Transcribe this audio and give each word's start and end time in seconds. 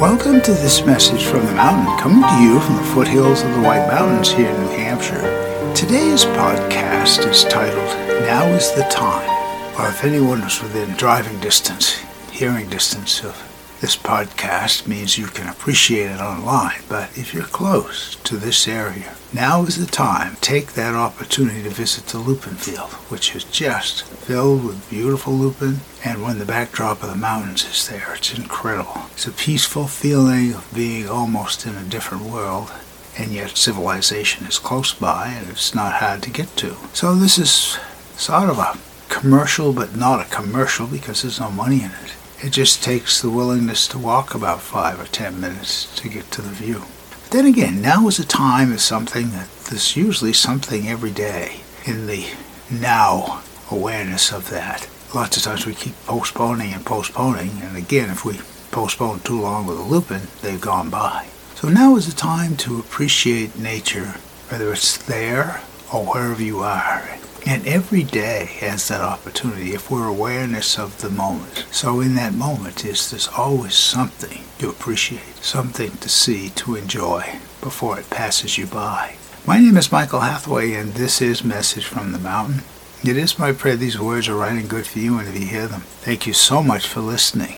Welcome 0.00 0.42
to 0.42 0.52
this 0.52 0.84
message 0.84 1.24
from 1.24 1.46
the 1.46 1.54
mountain, 1.54 1.98
coming 1.98 2.20
to 2.20 2.42
you 2.42 2.60
from 2.60 2.76
the 2.76 2.82
foothills 2.82 3.40
of 3.40 3.54
the 3.54 3.62
White 3.62 3.86
Mountains 3.88 4.30
here 4.30 4.50
in 4.50 4.60
New 4.60 4.76
Hampshire. 4.76 5.72
Today's 5.74 6.26
podcast 6.26 7.26
is 7.26 7.44
titled, 7.44 7.88
Now 8.26 8.44
is 8.48 8.70
the 8.72 8.82
Time. 8.90 9.26
Well, 9.74 9.88
if 9.88 10.04
anyone 10.04 10.42
is 10.42 10.60
within 10.60 10.94
driving 10.98 11.40
distance, 11.40 12.04
hearing 12.30 12.68
distance 12.68 13.24
of 13.24 13.34
this 13.80 13.96
podcast 13.96 14.86
means 14.86 15.18
you 15.18 15.26
can 15.26 15.48
appreciate 15.48 16.10
it 16.10 16.20
online, 16.20 16.80
but 16.88 17.16
if 17.16 17.34
you're 17.34 17.44
close 17.44 18.14
to 18.24 18.36
this 18.38 18.66
area, 18.66 19.14
now 19.34 19.64
is 19.64 19.78
the 19.78 19.90
time. 19.90 20.36
Take 20.40 20.72
that 20.72 20.94
opportunity 20.94 21.62
to 21.62 21.68
visit 21.68 22.06
the 22.06 22.18
lupin 22.18 22.54
field, 22.54 22.90
which 23.10 23.36
is 23.36 23.44
just 23.44 24.04
filled 24.04 24.64
with 24.64 24.88
beautiful 24.88 25.34
lupin, 25.34 25.80
and 26.04 26.22
when 26.22 26.38
the 26.38 26.46
backdrop 26.46 27.02
of 27.02 27.10
the 27.10 27.16
mountains 27.16 27.64
is 27.64 27.86
there, 27.88 28.14
it's 28.14 28.32
incredible. 28.36 29.02
It's 29.12 29.26
a 29.26 29.32
peaceful 29.32 29.88
feeling 29.88 30.54
of 30.54 30.72
being 30.74 31.08
almost 31.08 31.66
in 31.66 31.74
a 31.74 31.84
different 31.84 32.24
world, 32.24 32.72
and 33.18 33.30
yet 33.30 33.58
civilization 33.58 34.46
is 34.46 34.58
close 34.58 34.94
by 34.94 35.28
and 35.28 35.50
it's 35.50 35.74
not 35.74 35.94
hard 35.94 36.22
to 36.22 36.30
get 36.30 36.54
to. 36.56 36.76
So 36.92 37.14
this 37.14 37.38
is 37.38 37.78
sort 38.16 38.48
of 38.48 38.58
a 38.58 38.78
commercial, 39.12 39.72
but 39.72 39.96
not 39.96 40.24
a 40.24 40.30
commercial 40.30 40.86
because 40.86 41.22
there's 41.22 41.40
no 41.40 41.50
money 41.50 41.82
in 41.82 41.90
it. 41.90 42.14
It 42.42 42.50
just 42.50 42.82
takes 42.82 43.22
the 43.22 43.30
willingness 43.30 43.88
to 43.88 43.98
walk 43.98 44.34
about 44.34 44.60
five 44.60 45.00
or 45.00 45.06
ten 45.06 45.40
minutes 45.40 45.94
to 45.96 46.08
get 46.08 46.30
to 46.32 46.42
the 46.42 46.50
view. 46.50 46.84
But 47.22 47.30
then 47.30 47.46
again, 47.46 47.80
now 47.80 48.06
is 48.08 48.18
a 48.18 48.26
time 48.26 48.72
is 48.72 48.82
something 48.82 49.30
that 49.30 49.48
there's 49.70 49.96
usually 49.96 50.34
something 50.34 50.86
every 50.86 51.10
day 51.10 51.60
in 51.86 52.06
the 52.06 52.26
now 52.70 53.42
awareness 53.70 54.32
of 54.32 54.50
that. 54.50 54.86
Lots 55.14 55.38
of 55.38 55.44
times 55.44 55.64
we 55.66 55.74
keep 55.74 55.94
postponing 56.04 56.74
and 56.74 56.84
postponing, 56.84 57.52
and 57.62 57.76
again, 57.76 58.10
if 58.10 58.24
we 58.24 58.38
postpone 58.70 59.20
too 59.20 59.40
long 59.40 59.66
with 59.66 59.78
a 59.78 59.82
lupin, 59.82 60.22
they've 60.42 60.60
gone 60.60 60.90
by. 60.90 61.28
So 61.54 61.68
now 61.68 61.96
is 61.96 62.06
the 62.06 62.14
time 62.14 62.56
to 62.58 62.78
appreciate 62.78 63.58
nature, 63.58 64.16
whether 64.50 64.72
it's 64.72 64.98
there 64.98 65.62
or 65.92 66.04
wherever 66.04 66.42
you 66.42 66.58
are. 66.58 67.18
And 67.48 67.64
every 67.64 68.02
day 68.02 68.46
has 68.58 68.88
that 68.88 69.00
opportunity 69.00 69.72
if 69.72 69.88
we're 69.88 70.08
awareness 70.08 70.80
of 70.80 71.00
the 71.00 71.08
moment. 71.08 71.64
So 71.70 72.00
in 72.00 72.16
that 72.16 72.34
moment 72.34 72.84
is 72.84 73.08
there's 73.08 73.28
always 73.28 73.74
something 73.74 74.42
to 74.58 74.68
appreciate, 74.68 75.36
something 75.42 75.92
to 75.98 76.08
see, 76.08 76.48
to 76.50 76.74
enjoy 76.74 77.38
before 77.60 78.00
it 78.00 78.10
passes 78.10 78.58
you 78.58 78.66
by. 78.66 79.14
My 79.46 79.60
name 79.60 79.76
is 79.76 79.92
Michael 79.92 80.20
Hathaway 80.20 80.72
and 80.72 80.94
this 80.94 81.22
is 81.22 81.44
Message 81.44 81.86
from 81.86 82.10
the 82.10 82.18
Mountain. 82.18 82.64
It 83.04 83.16
is 83.16 83.38
my 83.38 83.52
prayer 83.52 83.76
these 83.76 84.00
words 84.00 84.28
are 84.28 84.34
right 84.34 84.58
and 84.58 84.68
good 84.68 84.88
for 84.88 84.98
you 84.98 85.16
and 85.20 85.28
if 85.28 85.38
you 85.38 85.46
hear 85.46 85.68
them. 85.68 85.82
Thank 86.02 86.26
you 86.26 86.32
so 86.32 86.64
much 86.64 86.88
for 86.88 87.00
listening. 87.00 87.54